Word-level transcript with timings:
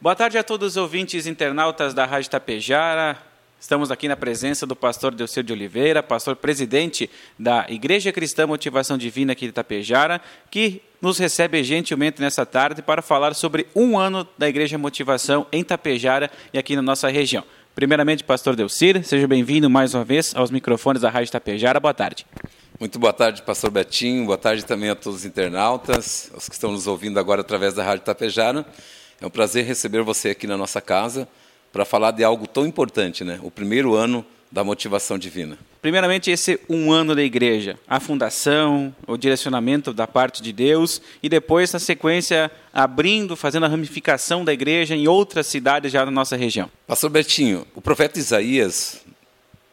Boa 0.00 0.14
tarde 0.14 0.38
a 0.38 0.44
todos 0.44 0.68
os 0.68 0.76
ouvintes 0.76 1.26
internautas 1.26 1.92
da 1.92 2.06
Rádio 2.06 2.30
Tapejara. 2.30 3.18
Estamos 3.58 3.90
aqui 3.90 4.06
na 4.06 4.16
presença 4.16 4.64
do 4.64 4.76
pastor 4.76 5.12
Delceu 5.12 5.42
de 5.42 5.52
Oliveira, 5.52 6.04
pastor 6.04 6.36
presidente 6.36 7.10
da 7.36 7.66
Igreja 7.68 8.12
Cristã 8.12 8.46
Motivação 8.46 8.96
Divina 8.96 9.32
aqui 9.32 9.46
de 9.46 9.52
Tapejara, 9.52 10.20
que 10.52 10.80
nos 11.02 11.18
recebe 11.18 11.64
gentilmente 11.64 12.20
nessa 12.20 12.46
tarde 12.46 12.80
para 12.80 13.02
falar 13.02 13.34
sobre 13.34 13.66
um 13.74 13.98
ano 13.98 14.24
da 14.38 14.48
Igreja 14.48 14.78
Motivação 14.78 15.48
em 15.50 15.64
Tapejara 15.64 16.30
e 16.52 16.58
aqui 16.60 16.76
na 16.76 16.82
nossa 16.82 17.08
região. 17.08 17.42
Primeiramente, 17.74 18.22
pastor 18.22 18.54
Delcir, 18.54 19.02
seja 19.02 19.26
bem-vindo 19.26 19.68
mais 19.68 19.94
uma 19.94 20.04
vez 20.04 20.32
aos 20.36 20.52
microfones 20.52 21.02
da 21.02 21.10
Rádio 21.10 21.32
Tapejara. 21.32 21.80
Boa 21.80 21.92
tarde. 21.92 22.24
Muito 22.78 23.00
boa 23.00 23.12
tarde, 23.12 23.42
pastor 23.42 23.72
Betinho. 23.72 24.26
Boa 24.26 24.38
tarde 24.38 24.64
também 24.64 24.90
a 24.90 24.94
todos 24.94 25.18
os 25.18 25.24
internautas, 25.24 26.30
os 26.32 26.48
que 26.48 26.54
estão 26.54 26.70
nos 26.70 26.86
ouvindo 26.86 27.18
agora 27.18 27.40
através 27.40 27.74
da 27.74 27.82
Rádio 27.82 28.04
Tapejara. 28.04 28.64
É 29.20 29.26
um 29.26 29.30
prazer 29.30 29.64
receber 29.64 30.02
você 30.02 30.30
aqui 30.30 30.46
na 30.46 30.56
nossa 30.56 30.80
casa 30.80 31.28
para 31.72 31.84
falar 31.84 32.12
de 32.12 32.22
algo 32.22 32.46
tão 32.46 32.64
importante, 32.64 33.24
né? 33.24 33.40
O 33.42 33.50
primeiro 33.50 33.94
ano 33.94 34.24
da 34.50 34.62
motivação 34.62 35.18
divina. 35.18 35.58
Primeiramente, 35.82 36.30
esse 36.30 36.58
um 36.68 36.90
ano 36.92 37.14
da 37.14 37.22
igreja, 37.22 37.78
a 37.86 38.00
fundação, 38.00 38.94
o 39.06 39.16
direcionamento 39.16 39.92
da 39.92 40.06
parte 40.06 40.40
de 40.40 40.52
Deus, 40.52 41.02
e 41.22 41.28
depois, 41.28 41.72
na 41.72 41.78
sequência, 41.78 42.50
abrindo, 42.72 43.36
fazendo 43.36 43.66
a 43.66 43.68
ramificação 43.68 44.44
da 44.44 44.52
igreja 44.52 44.94
em 44.94 45.06
outras 45.06 45.46
cidades 45.48 45.92
já 45.92 46.04
da 46.04 46.10
nossa 46.10 46.36
região. 46.36 46.70
Pastor 46.86 47.10
Betinho, 47.10 47.66
o 47.74 47.80
profeta 47.80 48.18
Isaías, 48.18 49.02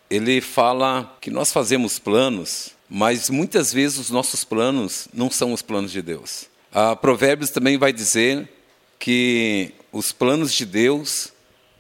ele 0.10 0.42
fala 0.42 1.16
que 1.22 1.32
nós 1.32 1.52
fazemos 1.52 1.98
planos, 1.98 2.72
mas 2.90 3.30
muitas 3.30 3.72
vezes 3.72 3.98
os 3.98 4.10
nossos 4.10 4.44
planos 4.44 5.08
não 5.14 5.30
são 5.30 5.54
os 5.54 5.62
planos 5.62 5.92
de 5.92 6.02
Deus. 6.02 6.48
A 6.74 6.96
Provérbios 6.96 7.52
também 7.52 7.78
vai 7.78 7.94
dizer 7.94 8.50
que 9.06 9.72
os 9.92 10.12
planos 10.12 10.52
de 10.52 10.66
Deus, 10.66 11.32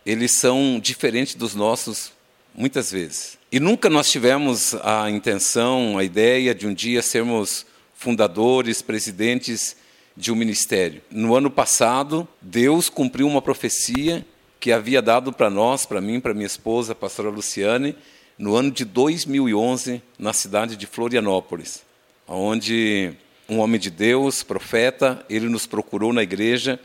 eles 0.05 0.33
são 0.33 0.79
diferentes 0.79 1.33
dos 1.33 1.55
nossos 1.55 2.11
muitas 2.53 2.91
vezes. 2.91 3.39
E 3.51 3.59
nunca 3.59 3.89
nós 3.89 4.11
tivemos 4.11 4.75
a 4.75 5.09
intenção, 5.09 5.97
a 5.97 6.03
ideia 6.03 6.53
de 6.53 6.67
um 6.67 6.73
dia 6.73 7.01
sermos 7.01 7.65
fundadores, 7.95 8.83
presidentes 8.83 9.75
de 10.15 10.31
um 10.31 10.35
ministério. 10.35 11.01
No 11.09 11.35
ano 11.35 11.49
passado, 11.49 12.27
Deus 12.39 12.89
cumpriu 12.89 13.25
uma 13.25 13.41
profecia 13.41 14.23
que 14.59 14.71
havia 14.71 15.01
dado 15.01 15.33
para 15.33 15.49
nós, 15.49 15.83
para 15.83 15.99
mim, 15.99 16.19
para 16.19 16.31
minha 16.31 16.45
esposa, 16.45 16.91
a 16.91 16.95
pastora 16.95 17.31
Luciane, 17.31 17.95
no 18.37 18.55
ano 18.55 18.69
de 18.69 18.85
2011, 18.85 19.99
na 20.19 20.31
cidade 20.31 20.77
de 20.77 20.85
Florianópolis, 20.85 21.81
onde 22.27 23.13
um 23.49 23.57
homem 23.57 23.79
de 23.79 23.89
Deus, 23.89 24.43
profeta, 24.43 25.25
ele 25.27 25.49
nos 25.49 25.65
procurou 25.65 26.13
na 26.13 26.21
igreja 26.21 26.79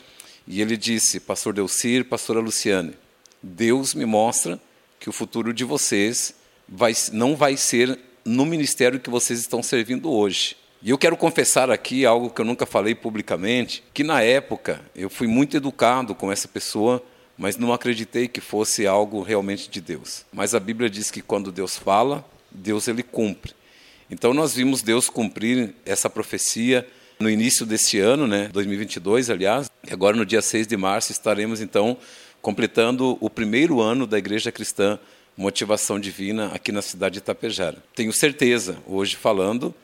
e 0.50 0.60
ele 0.60 0.76
disse: 0.76 1.20
Pastor 1.20 1.54
Delcir, 1.54 2.04
Pastora 2.04 2.40
Luciane, 2.40 2.94
Deus 3.40 3.94
me 3.94 4.04
mostra 4.04 4.60
que 4.98 5.08
o 5.08 5.12
futuro 5.12 5.54
de 5.54 5.62
vocês 5.62 6.34
vai, 6.68 6.92
não 7.12 7.36
vai 7.36 7.56
ser 7.56 7.96
no 8.24 8.44
ministério 8.44 8.98
que 8.98 9.08
vocês 9.08 9.38
estão 9.38 9.62
servindo 9.62 10.10
hoje. 10.10 10.56
E 10.82 10.90
eu 10.90 10.98
quero 10.98 11.16
confessar 11.16 11.70
aqui 11.70 12.04
algo 12.04 12.30
que 12.30 12.40
eu 12.40 12.44
nunca 12.44 12.66
falei 12.66 12.96
publicamente, 12.96 13.84
que 13.94 14.02
na 14.02 14.22
época 14.22 14.80
eu 14.96 15.08
fui 15.08 15.28
muito 15.28 15.56
educado 15.56 16.16
com 16.16 16.32
essa 16.32 16.48
pessoa, 16.48 17.00
mas 17.38 17.56
não 17.56 17.72
acreditei 17.72 18.26
que 18.26 18.40
fosse 18.40 18.88
algo 18.88 19.22
realmente 19.22 19.70
de 19.70 19.80
Deus. 19.80 20.24
Mas 20.32 20.52
a 20.52 20.58
Bíblia 20.58 20.90
diz 20.90 21.12
que 21.12 21.22
quando 21.22 21.52
Deus 21.52 21.76
fala, 21.76 22.28
Deus 22.50 22.88
ele 22.88 23.04
cumpre. 23.04 23.54
Então 24.10 24.34
nós 24.34 24.56
vimos 24.56 24.82
Deus 24.82 25.08
cumprir 25.08 25.76
essa 25.86 26.10
profecia 26.10 26.84
no 27.20 27.28
início 27.28 27.66
deste 27.66 27.98
ano, 27.98 28.26
né, 28.26 28.48
2022, 28.50 29.28
aliás, 29.28 29.70
e 29.86 29.92
agora 29.92 30.16
no 30.16 30.24
dia 30.24 30.40
6 30.40 30.66
de 30.66 30.76
março 30.76 31.12
estaremos 31.12 31.60
então 31.60 31.98
completando 32.40 33.18
o 33.20 33.28
primeiro 33.28 33.78
ano 33.82 34.06
da 34.06 34.16
Igreja 34.16 34.50
Cristã 34.50 34.98
Motivação 35.36 36.00
Divina 36.00 36.46
aqui 36.46 36.72
na 36.72 36.80
cidade 36.80 37.14
de 37.14 37.18
Itapejara. 37.18 37.76
Tenho 37.94 38.10
certeza, 38.10 38.78
hoje 38.86 39.16
falando, 39.16 39.74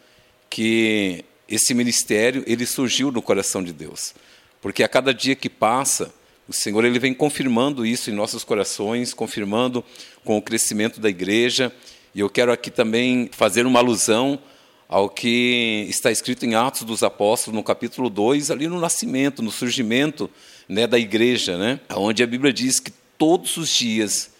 que 0.49 1.27
esse 1.47 1.75
ministério 1.75 2.43
ele 2.47 2.65
surgiu 2.65 3.12
no 3.12 3.21
coração 3.21 3.62
de 3.62 3.72
Deus, 3.72 4.15
porque 4.62 4.83
a 4.83 4.89
cada 4.89 5.12
dia 5.12 5.37
que 5.37 5.50
passa, 5.50 6.15
o 6.49 6.55
Senhor 6.55 6.87
ele 6.87 6.99
vem 6.99 7.12
confirmando 7.12 7.84
isso 7.84 8.10
em 8.10 8.15
nossos 8.15 8.44
corações, 8.44 9.12
confirmando 9.12 9.84
com 10.25 10.39
o 10.39 10.43
crescimento 10.43 11.00
da 11.00 11.10
igreja. 11.10 11.71
E 12.15 12.21
eu 12.21 12.31
quero 12.31 12.50
aqui 12.50 12.71
também 12.71 13.28
fazer 13.31 13.66
uma 13.66 13.81
alusão 13.81 14.39
ao 14.88 15.08
que 15.08 15.86
está 15.88 16.10
escrito 16.10 16.47
em 16.47 16.54
Atos 16.54 16.82
dos 16.82 17.02
Apóstolos, 17.02 17.56
no 17.56 17.62
capítulo 17.62 18.08
2, 18.08 18.50
ali 18.50 18.69
no 18.69 18.80
nascimento, 18.80 19.42
no 19.42 19.50
surgimento 19.50 20.30
né, 20.69 20.86
da 20.86 20.98
igreja, 20.98 21.58
né, 21.58 21.80
onde 21.91 22.22
a 22.22 22.26
Bíblia 22.26 22.52
diz 22.52 22.78
que 22.78 22.92
todos 23.19 23.56
os 23.56 23.69
dias 23.69 24.30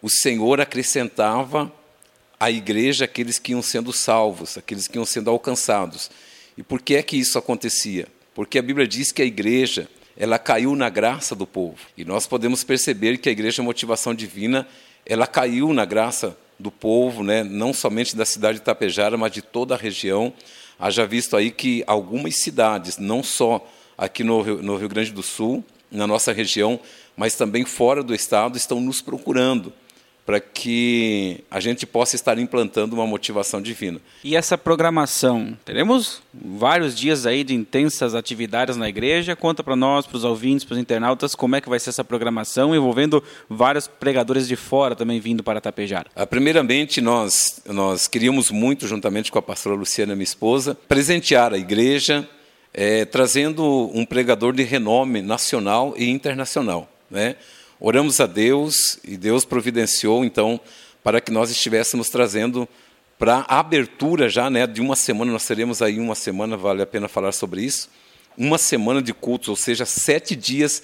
o 0.00 0.08
Senhor 0.08 0.60
acrescentava 0.60 1.72
à 2.40 2.50
igreja 2.50 3.04
aqueles 3.04 3.38
que 3.38 3.52
iam 3.52 3.62
sendo 3.62 3.92
salvos, 3.92 4.58
aqueles 4.58 4.88
que 4.88 4.98
iam 4.98 5.04
sendo 5.04 5.30
alcançados. 5.30 6.10
E 6.56 6.62
por 6.62 6.82
que 6.82 6.96
é 6.96 7.02
que 7.02 7.16
isso 7.16 7.38
acontecia? 7.38 8.08
Porque 8.34 8.58
a 8.58 8.62
Bíblia 8.62 8.86
diz 8.86 9.12
que 9.12 9.22
a 9.22 9.24
igreja 9.24 9.88
ela 10.16 10.38
caiu 10.38 10.74
na 10.74 10.88
graça 10.88 11.34
do 11.34 11.46
povo. 11.46 11.78
E 11.96 12.04
nós 12.04 12.26
podemos 12.26 12.64
perceber 12.64 13.18
que 13.18 13.28
a 13.28 13.32
igreja 13.32 13.62
Motivação 13.62 14.14
Divina 14.14 14.66
ela 15.06 15.26
caiu 15.26 15.72
na 15.72 15.84
graça 15.84 16.36
do 16.62 16.70
povo, 16.70 17.24
né, 17.24 17.42
não 17.42 17.74
somente 17.74 18.14
da 18.14 18.24
cidade 18.24 18.58
de 18.58 18.62
Itapejara, 18.62 19.18
mas 19.18 19.32
de 19.32 19.42
toda 19.42 19.74
a 19.74 19.76
região. 19.78 20.32
Haja 20.78 21.04
visto 21.06 21.36
aí 21.36 21.50
que 21.50 21.82
algumas 21.86 22.36
cidades, 22.36 22.98
não 22.98 23.22
só 23.22 23.66
aqui 23.98 24.22
no 24.22 24.40
Rio, 24.40 24.62
no 24.62 24.76
Rio 24.76 24.88
Grande 24.88 25.12
do 25.12 25.22
Sul, 25.22 25.64
na 25.90 26.06
nossa 26.06 26.32
região, 26.32 26.78
mas 27.16 27.34
também 27.34 27.64
fora 27.64 28.02
do 28.02 28.14
estado, 28.14 28.56
estão 28.56 28.80
nos 28.80 29.02
procurando 29.02 29.72
para 30.24 30.38
que 30.38 31.42
a 31.50 31.58
gente 31.58 31.84
possa 31.84 32.14
estar 32.14 32.38
implantando 32.38 32.94
uma 32.94 33.06
motivação 33.06 33.60
divina. 33.60 34.00
E 34.22 34.36
essa 34.36 34.56
programação, 34.56 35.56
teremos 35.64 36.22
vários 36.32 36.94
dias 36.94 37.26
aí 37.26 37.42
de 37.42 37.54
intensas 37.54 38.14
atividades 38.14 38.76
na 38.76 38.88
igreja. 38.88 39.34
Conta 39.34 39.64
para 39.64 39.74
nós, 39.74 40.06
para 40.06 40.16
os 40.16 40.24
ouvintes, 40.24 40.64
para 40.64 40.74
os 40.74 40.80
internautas, 40.80 41.34
como 41.34 41.56
é 41.56 41.60
que 41.60 41.68
vai 41.68 41.80
ser 41.80 41.90
essa 41.90 42.04
programação, 42.04 42.74
envolvendo 42.74 43.22
vários 43.48 43.88
pregadores 43.88 44.46
de 44.46 44.54
fora 44.54 44.94
também 44.94 45.18
vindo 45.18 45.42
para 45.42 45.60
Tapejar. 45.60 46.06
Ah, 46.14 46.26
primeiramente, 46.26 47.00
nós 47.00 47.60
nós 47.66 48.06
queríamos 48.06 48.50
muito, 48.50 48.86
juntamente 48.86 49.30
com 49.30 49.38
a 49.38 49.42
pastora 49.42 49.74
Luciana, 49.74 50.14
minha 50.14 50.24
esposa, 50.24 50.76
presentear 50.88 51.52
a 51.52 51.58
igreja, 51.58 52.28
é, 52.72 53.04
trazendo 53.04 53.90
um 53.94 54.04
pregador 54.04 54.52
de 54.52 54.62
renome 54.62 55.20
nacional 55.20 55.94
e 55.96 56.08
internacional, 56.08 56.88
né? 57.10 57.36
Oramos 57.84 58.20
a 58.20 58.26
Deus 58.26 59.00
e 59.02 59.16
Deus 59.16 59.44
providenciou, 59.44 60.24
então, 60.24 60.60
para 61.02 61.20
que 61.20 61.32
nós 61.32 61.50
estivéssemos 61.50 62.08
trazendo 62.08 62.68
para 63.18 63.44
a 63.48 63.58
abertura 63.58 64.28
já 64.28 64.48
né, 64.48 64.68
de 64.68 64.80
uma 64.80 64.94
semana, 64.94 65.32
nós 65.32 65.44
teremos 65.44 65.82
aí 65.82 65.98
uma 65.98 66.14
semana, 66.14 66.56
vale 66.56 66.80
a 66.80 66.86
pena 66.86 67.08
falar 67.08 67.32
sobre 67.32 67.62
isso, 67.62 67.90
uma 68.38 68.56
semana 68.56 69.02
de 69.02 69.12
cultos, 69.12 69.48
ou 69.48 69.56
seja, 69.56 69.84
sete 69.84 70.36
dias, 70.36 70.80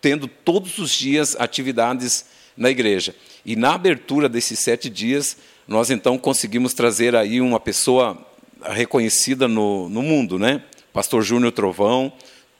tendo 0.00 0.26
todos 0.26 0.78
os 0.78 0.90
dias 0.90 1.36
atividades 1.38 2.24
na 2.56 2.68
igreja. 2.68 3.14
E 3.46 3.54
na 3.54 3.74
abertura 3.74 4.28
desses 4.28 4.58
sete 4.58 4.90
dias, 4.90 5.36
nós 5.68 5.88
então 5.88 6.18
conseguimos 6.18 6.74
trazer 6.74 7.14
aí 7.14 7.40
uma 7.40 7.60
pessoa 7.60 8.18
reconhecida 8.60 9.46
no, 9.46 9.88
no 9.88 10.02
mundo, 10.02 10.36
né? 10.36 10.64
Pastor 10.92 11.22
Júnior 11.22 11.52
Trovão, 11.52 12.12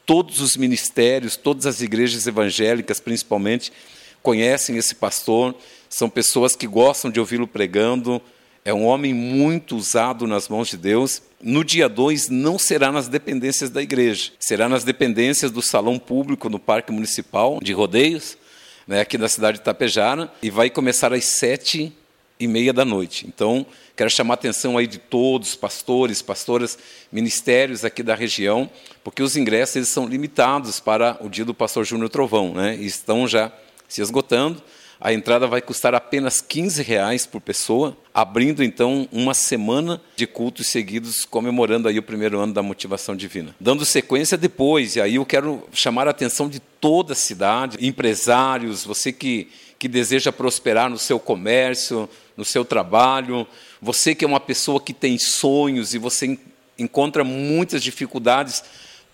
todos 0.09 0.41
os 0.41 0.57
ministérios, 0.57 1.37
todas 1.37 1.67
as 1.67 1.83
igrejas 1.83 2.27
evangélicas, 2.27 2.99
principalmente, 2.99 3.71
conhecem 4.23 4.79
esse 4.79 4.95
pastor, 4.95 5.55
são 5.87 6.09
pessoas 6.09 6.57
que 6.57 6.67
gostam 6.67 7.11
de 7.11 7.21
ouvi-lo 7.21 7.47
pregando. 7.47 8.19
É 8.65 8.73
um 8.73 8.87
homem 8.87 9.13
muito 9.13 9.77
usado 9.77 10.27
nas 10.27 10.49
mãos 10.49 10.69
de 10.69 10.79
Deus. 10.79 11.21
No 11.43 11.63
dia 11.63 11.91
2, 11.91 12.31
não 12.31 12.59
será 12.59 12.91
nas 12.91 13.07
dependências 13.07 13.69
da 13.69 13.83
igreja, 13.83 14.33
será 14.41 14.67
nas 14.67 14.83
dependências 14.83 15.51
do 15.51 15.61
salão 15.61 15.99
público 15.99 16.49
no 16.49 16.59
Parque 16.59 16.91
Municipal 16.91 17.61
de 17.63 17.75
Rodeios, 17.75 18.39
né, 18.87 19.03
aqui 19.03 19.19
da 19.19 19.29
cidade 19.29 19.59
de 19.59 19.61
Itapejara, 19.61 20.33
e 20.43 20.49
vai 20.49 20.71
começar 20.71 21.13
às 21.13 21.27
sete 21.27 21.93
e 22.39 22.47
meia 22.47 22.73
da 22.73 22.85
noite. 22.85 23.27
Então, 23.27 23.67
quero 23.97 24.09
chamar 24.09 24.35
a 24.35 24.37
atenção 24.37 24.79
aí 24.79 24.87
de 24.87 24.99
todos, 24.99 25.57
pastores, 25.57 26.23
pastoras, 26.23 26.79
ministérios 27.11 27.85
aqui 27.85 28.03
da 28.03 28.15
região, 28.15 28.71
porque 29.03 29.23
os 29.23 29.37
ingressos 29.37 29.77
eles 29.77 29.89
são 29.89 30.07
limitados 30.07 30.79
para 30.79 31.19
o 31.21 31.29
dia 31.29 31.45
do 31.45 31.55
pastor 31.55 31.85
Júnior 31.85 32.09
Trovão, 32.09 32.55
né? 32.55 32.77
E 32.77 32.87
estão 32.87 33.27
já 33.27 33.53
se 33.89 34.01
esgotando. 34.01 34.63
A 35.01 35.13
entrada 35.13 35.47
vai 35.47 35.63
custar 35.63 35.95
apenas 35.95 36.41
15 36.41 36.83
reais 36.83 37.25
por 37.25 37.41
pessoa, 37.41 37.97
abrindo 38.13 38.65
então 38.65 39.09
uma 39.13 39.33
semana 39.33 40.01
de 40.17 40.27
cultos 40.27 40.67
seguidos, 40.67 41.25
comemorando 41.25 41.87
aí 41.87 41.99
o 41.99 42.03
primeiro 42.03 42.41
ano 42.41 42.53
da 42.53 42.63
motivação 42.63 43.15
divina. 43.15 43.55
Dando 43.61 43.85
sequência 43.85 44.37
depois, 44.37 44.97
e 44.97 45.01
aí 45.01 45.15
eu 45.15 45.25
quero 45.25 45.63
chamar 45.73 46.09
a 46.09 46.11
atenção 46.11 46.49
de 46.49 46.59
toda 46.59 47.13
a 47.13 47.17
cidade, 47.17 47.79
empresários, 47.81 48.85
você 48.85 49.13
que, 49.13 49.49
que 49.79 49.87
deseja 49.87 50.33
prosperar 50.33 50.91
no 50.91 50.99
seu 50.99 51.21
comércio, 51.21 52.11
no 52.37 52.45
seu 52.45 52.65
trabalho, 52.65 53.47
você 53.81 54.17
que 54.17 54.25
é 54.25 54.29
uma 54.29 54.41
pessoa 54.41 54.81
que 54.81 54.93
tem 54.93 55.17
sonhos 55.17 55.95
e 55.95 55.99
você 55.99 56.37
encontra 56.77 57.23
muitas 57.23 57.83
dificuldades 57.83 58.65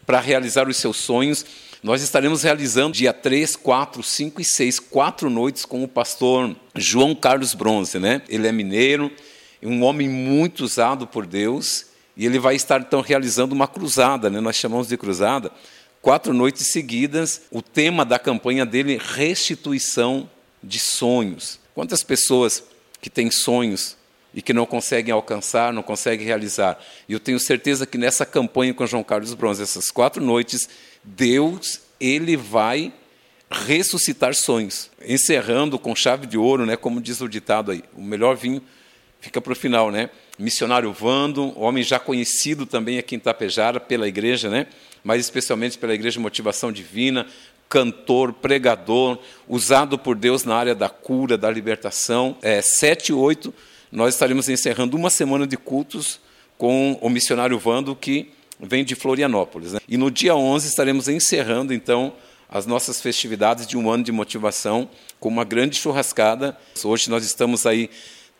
para 0.06 0.20
realizar 0.20 0.68
os 0.68 0.76
seus 0.76 0.96
sonhos, 0.96 1.44
Nós 1.84 2.00
estaremos 2.00 2.42
realizando 2.42 2.94
dia 2.94 3.12
3, 3.12 3.56
4, 3.56 4.02
5 4.02 4.40
e 4.40 4.44
6, 4.44 4.80
quatro 4.80 5.28
noites 5.28 5.66
com 5.66 5.84
o 5.84 5.88
pastor 5.88 6.56
João 6.74 7.14
Carlos 7.14 7.52
Bronze, 7.52 7.98
né? 7.98 8.22
Ele 8.26 8.48
é 8.48 8.52
mineiro, 8.52 9.12
um 9.62 9.82
homem 9.82 10.08
muito 10.08 10.64
usado 10.64 11.06
por 11.06 11.26
Deus, 11.26 11.84
e 12.16 12.24
ele 12.24 12.38
vai 12.38 12.54
estar 12.54 12.80
então 12.80 13.02
realizando 13.02 13.54
uma 13.54 13.68
cruzada, 13.68 14.30
né? 14.30 14.40
Nós 14.40 14.56
chamamos 14.56 14.88
de 14.88 14.96
cruzada, 14.96 15.52
quatro 16.00 16.32
noites 16.32 16.68
seguidas. 16.68 17.42
O 17.50 17.60
tema 17.60 18.02
da 18.02 18.18
campanha 18.18 18.64
dele 18.64 18.98
restituição 18.98 20.30
de 20.62 20.78
sonhos. 20.78 21.60
Quantas 21.74 22.02
pessoas 22.02 22.64
que 22.98 23.10
têm 23.10 23.30
sonhos 23.30 23.94
e 24.34 24.42
que 24.42 24.52
não 24.52 24.66
conseguem 24.66 25.12
alcançar, 25.12 25.72
não 25.72 25.82
conseguem 25.82 26.26
realizar. 26.26 26.78
E 27.08 27.12
eu 27.12 27.20
tenho 27.20 27.38
certeza 27.38 27.86
que 27.86 27.96
nessa 27.96 28.26
campanha 28.26 28.74
com 28.74 28.86
João 28.86 29.04
Carlos 29.04 29.32
Bronze, 29.32 29.62
essas 29.62 29.90
quatro 29.90 30.22
noites, 30.22 30.68
Deus 31.04 31.80
ele 32.00 32.36
vai 32.36 32.92
ressuscitar 33.50 34.34
sonhos, 34.34 34.90
encerrando 35.06 35.78
com 35.78 35.94
chave 35.94 36.26
de 36.26 36.36
ouro, 36.36 36.66
né, 36.66 36.76
como 36.76 37.00
diz 37.00 37.20
o 37.20 37.28
ditado 37.28 37.70
aí. 37.70 37.84
O 37.96 38.02
melhor 38.02 38.36
vinho 38.36 38.60
fica 39.20 39.40
para 39.40 39.52
o 39.52 39.56
final, 39.56 39.90
né? 39.90 40.10
Missionário 40.36 40.92
Vando, 40.92 41.58
homem 41.58 41.84
já 41.84 42.00
conhecido 42.00 42.66
também 42.66 42.98
aqui 42.98 43.14
em 43.14 43.18
Tapejara 43.20 43.78
pela 43.78 44.08
igreja, 44.08 44.50
né? 44.50 44.66
Mas 45.04 45.20
especialmente 45.20 45.78
pela 45.78 45.94
igreja 45.94 46.18
Motivação 46.18 46.72
Divina, 46.72 47.26
cantor, 47.68 48.32
pregador, 48.32 49.18
usado 49.48 49.96
por 49.98 50.16
Deus 50.16 50.44
na 50.44 50.56
área 50.56 50.74
da 50.74 50.88
cura, 50.88 51.38
da 51.38 51.50
libertação. 51.50 52.36
É, 52.42 52.60
7 52.60 53.10
e 53.10 53.12
8 53.12 53.54
nós 53.94 54.14
estaremos 54.14 54.48
encerrando 54.48 54.96
uma 54.96 55.08
semana 55.08 55.46
de 55.46 55.56
cultos 55.56 56.20
com 56.58 56.98
o 57.00 57.08
missionário 57.08 57.56
Vando, 57.60 57.94
que 57.94 58.28
vem 58.58 58.84
de 58.84 58.96
Florianópolis. 58.96 59.72
Né? 59.72 59.78
E 59.88 59.96
no 59.96 60.10
dia 60.10 60.34
11 60.34 60.66
estaremos 60.66 61.08
encerrando, 61.08 61.72
então, 61.72 62.12
as 62.48 62.66
nossas 62.66 63.00
festividades 63.00 63.68
de 63.68 63.78
um 63.78 63.88
ano 63.88 64.02
de 64.02 64.10
motivação 64.10 64.90
com 65.20 65.28
uma 65.28 65.44
grande 65.44 65.76
churrascada. 65.76 66.58
Hoje 66.82 67.08
nós 67.08 67.24
estamos 67.24 67.66
aí 67.66 67.88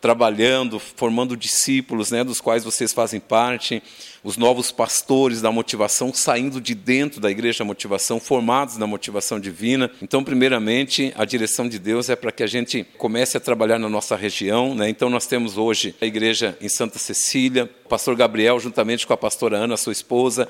trabalhando, 0.01 0.77
formando 0.77 1.37
discípulos, 1.37 2.11
né, 2.11 2.21
dos 2.21 2.41
quais 2.41 2.65
vocês 2.65 2.91
fazem 2.91 3.19
parte, 3.21 3.81
os 4.25 4.37
novos 4.37 4.71
pastores 4.71 5.39
da 5.39 5.51
motivação 5.51 6.11
saindo 6.11 6.59
de 6.59 6.73
dentro 6.73 7.21
da 7.21 7.29
igreja 7.29 7.59
da 7.59 7.65
motivação, 7.65 8.19
formados 8.19 8.75
na 8.75 8.87
motivação 8.87 9.39
divina. 9.39 9.91
Então, 10.01 10.23
primeiramente, 10.23 11.13
a 11.15 11.23
direção 11.23 11.69
de 11.69 11.77
Deus 11.77 12.09
é 12.09 12.15
para 12.15 12.31
que 12.31 12.41
a 12.41 12.47
gente 12.47 12.83
comece 12.97 13.37
a 13.37 13.39
trabalhar 13.39 13.77
na 13.77 13.87
nossa 13.87 14.15
região. 14.15 14.73
Né? 14.73 14.89
Então, 14.89 15.11
nós 15.11 15.27
temos 15.27 15.59
hoje 15.59 15.93
a 16.01 16.07
igreja 16.07 16.57
em 16.59 16.67
Santa 16.67 16.97
Cecília, 16.97 17.69
o 17.85 17.87
pastor 17.87 18.15
Gabriel, 18.15 18.59
juntamente 18.59 19.05
com 19.05 19.13
a 19.13 19.17
pastora 19.17 19.57
Ana, 19.57 19.77
sua 19.77 19.93
esposa, 19.93 20.47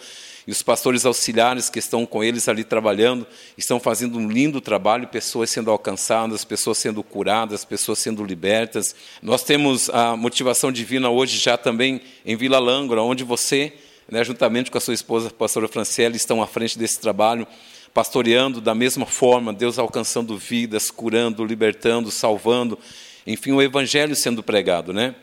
e 0.47 0.51
os 0.51 0.61
pastores 0.61 1.05
auxiliares 1.05 1.69
que 1.69 1.79
estão 1.79 2.05
com 2.05 2.23
eles 2.23 2.47
ali 2.47 2.63
trabalhando, 2.63 3.25
estão 3.57 3.79
fazendo 3.79 4.17
um 4.17 4.29
lindo 4.29 4.61
trabalho, 4.61 5.07
pessoas 5.07 5.49
sendo 5.49 5.71
alcançadas, 5.71 6.45
pessoas 6.45 6.77
sendo 6.77 7.03
curadas, 7.03 7.65
pessoas 7.65 7.99
sendo 7.99 8.23
libertas. 8.23 8.95
Nós 9.21 9.43
temos 9.43 9.89
a 9.89 10.15
motivação 10.15 10.71
divina 10.71 11.09
hoje 11.09 11.37
já 11.37 11.57
também 11.57 12.01
em 12.25 12.35
Vila 12.35 12.59
Lângra, 12.59 13.01
onde 13.01 13.23
você, 13.23 13.64
né, 14.09 14.23
juntamente 14.23 14.69
com 14.69 14.77
a 14.77 14.81
sua 14.81 14.93
esposa, 14.93 15.27
a 15.27 15.31
pastora 15.31 15.67
Franciele, 15.67 16.15
estão 16.15 16.41
à 16.41 16.47
frente 16.47 16.77
desse 16.77 16.99
trabalho, 16.99 17.47
pastoreando 17.93 18.59
da 18.59 18.75
mesma 18.75 19.05
forma, 19.05 19.53
Deus 19.53 19.79
alcançando 19.79 20.37
vidas, 20.37 20.91
curando, 20.91 21.45
libertando, 21.45 22.11
salvando, 22.11 22.77
enfim, 23.25 23.51
o 23.51 23.61
evangelho 23.61 24.15
sendo 24.15 24.43
pregado, 24.43 24.93
né? 24.93 25.15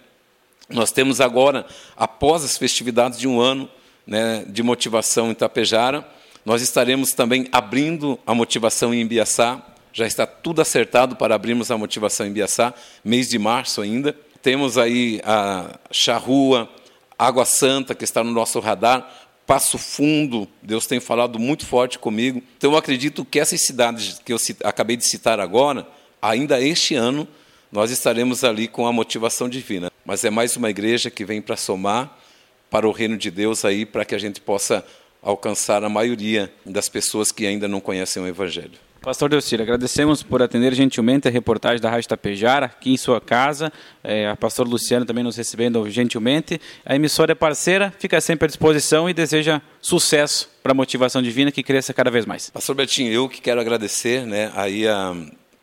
Nós 0.68 0.90
temos 0.90 1.20
agora, 1.20 1.66
após 1.96 2.44
as 2.44 2.56
festividades 2.56 3.18
de 3.18 3.28
um 3.28 3.40
ano, 3.40 3.68
né, 4.06 4.44
de 4.48 4.62
motivação 4.62 5.30
em 5.30 5.34
Tapejara. 5.34 6.06
Nós 6.44 6.62
estaremos 6.62 7.12
também 7.12 7.46
abrindo 7.52 8.18
a 8.26 8.34
motivação 8.34 8.92
em 8.92 9.00
Imbiaçá. 9.00 9.62
Já 9.92 10.06
está 10.06 10.26
tudo 10.26 10.60
acertado 10.60 11.16
para 11.16 11.34
abrirmos 11.34 11.70
a 11.70 11.78
motivação 11.78 12.26
em 12.26 12.30
Imbiaçá, 12.30 12.74
mês 13.04 13.28
de 13.28 13.38
março 13.38 13.80
ainda. 13.80 14.16
Temos 14.40 14.78
aí 14.78 15.20
a 15.24 15.78
Charrua, 15.90 16.68
Água 17.22 17.44
Santa, 17.44 17.94
que 17.94 18.02
está 18.02 18.24
no 18.24 18.32
nosso 18.32 18.58
radar, 18.58 19.08
Passo 19.46 19.78
Fundo, 19.78 20.48
Deus 20.60 20.86
tem 20.86 20.98
falado 20.98 21.38
muito 21.38 21.64
forte 21.64 21.96
comigo. 21.96 22.42
Então, 22.58 22.72
eu 22.72 22.76
acredito 22.76 23.24
que 23.24 23.38
essas 23.38 23.64
cidades 23.64 24.20
que 24.24 24.32
eu 24.32 24.38
acabei 24.64 24.96
de 24.96 25.04
citar 25.04 25.38
agora, 25.38 25.86
ainda 26.20 26.60
este 26.60 26.96
ano, 26.96 27.28
nós 27.70 27.92
estaremos 27.92 28.42
ali 28.42 28.66
com 28.66 28.88
a 28.88 28.92
motivação 28.92 29.48
divina. 29.48 29.88
Mas 30.04 30.24
é 30.24 30.30
mais 30.30 30.56
uma 30.56 30.68
igreja 30.68 31.10
que 31.10 31.24
vem 31.24 31.40
para 31.40 31.56
somar 31.56 32.18
para 32.68 32.88
o 32.88 32.92
reino 32.92 33.16
de 33.16 33.30
Deus 33.30 33.64
aí, 33.64 33.86
para 33.86 34.04
que 34.04 34.16
a 34.16 34.18
gente 34.18 34.40
possa 34.40 34.84
alcançar 35.22 35.84
a 35.84 35.88
maioria 35.88 36.52
das 36.66 36.88
pessoas 36.88 37.30
que 37.30 37.46
ainda 37.46 37.68
não 37.68 37.80
conhecem 37.80 38.20
o 38.20 38.26
Evangelho. 38.26 38.80
Pastor 39.02 39.28
Delcir, 39.28 39.60
agradecemos 39.60 40.22
por 40.22 40.40
atender 40.44 40.72
gentilmente 40.74 41.26
a 41.26 41.30
reportagem 41.30 41.80
da 41.80 41.90
Rádio 41.90 42.08
Tapejara, 42.08 42.66
aqui 42.66 42.92
em 42.92 42.96
sua 42.96 43.20
casa. 43.20 43.72
É, 44.02 44.28
a 44.28 44.36
pastor 44.36 44.68
Luciano 44.68 45.04
também 45.04 45.24
nos 45.24 45.36
recebendo 45.36 45.90
gentilmente. 45.90 46.60
A 46.86 46.94
emissora 46.94 47.32
é 47.32 47.34
parceira, 47.34 47.92
fica 47.98 48.20
sempre 48.20 48.44
à 48.44 48.48
disposição 48.48 49.10
e 49.10 49.12
deseja 49.12 49.60
sucesso 49.80 50.48
para 50.62 50.70
a 50.70 50.74
motivação 50.74 51.20
divina 51.20 51.50
que 51.50 51.64
cresça 51.64 51.92
cada 51.92 52.12
vez 52.12 52.24
mais. 52.24 52.48
Pastor 52.50 52.76
Betinho, 52.76 53.12
eu 53.12 53.28
que 53.28 53.40
quero 53.40 53.60
agradecer 53.60 54.24
né, 54.24 54.52
aí 54.54 54.86
a, 54.86 55.16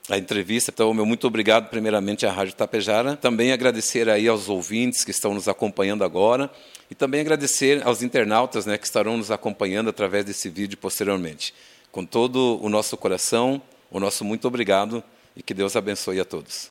a 0.09 0.17
entrevista. 0.17 0.69
Então, 0.73 0.93
meu 0.93 1.05
muito 1.05 1.25
obrigado 1.25 1.69
primeiramente 1.69 2.25
à 2.25 2.31
Rádio 2.33 2.55
Tapejara. 2.55 3.15
Também 3.15 3.53
agradecer 3.53 4.09
aí 4.09 4.27
aos 4.27 4.49
ouvintes 4.49 5.05
que 5.05 5.11
estão 5.11 5.33
nos 5.33 5.47
acompanhando 5.47 6.03
agora 6.03 6.51
e 6.91 6.95
também 6.95 7.21
agradecer 7.21 7.81
aos 7.87 8.03
internautas 8.03 8.65
né, 8.65 8.77
que 8.77 8.85
estarão 8.85 9.15
nos 9.15 9.31
acompanhando 9.31 9.89
através 9.89 10.25
desse 10.25 10.49
vídeo 10.49 10.77
posteriormente. 10.77 11.53
Com 11.91 12.05
todo 12.05 12.59
o 12.61 12.69
nosso 12.69 12.97
coração, 12.97 13.61
o 13.89 13.99
nosso 13.99 14.25
muito 14.25 14.47
obrigado 14.47 15.03
e 15.35 15.41
que 15.41 15.53
Deus 15.53 15.75
abençoe 15.75 16.19
a 16.19 16.25
todos. 16.25 16.67